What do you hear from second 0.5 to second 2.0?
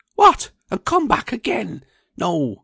and come back again!